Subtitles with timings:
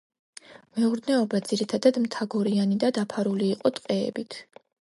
[0.77, 4.43] მეურნეობა ძირითადად მთაგორიანი და დაფარული იყო ტყეებით.